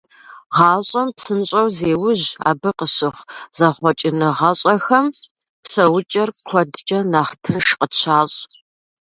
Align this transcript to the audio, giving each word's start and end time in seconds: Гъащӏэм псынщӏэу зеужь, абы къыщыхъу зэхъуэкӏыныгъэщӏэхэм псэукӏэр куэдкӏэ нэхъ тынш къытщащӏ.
Гъащӏэм 0.55 1.09
псынщӏэу 1.15 1.67
зеужь, 1.77 2.27
абы 2.49 2.69
къыщыхъу 2.77 3.27
зэхъуэкӏыныгъэщӏэхэм 3.57 5.05
псэукӏэр 5.63 6.29
куэдкӏэ 6.47 6.99
нэхъ 7.11 7.33
тынш 7.43 7.67
къытщащӏ. 7.79 8.39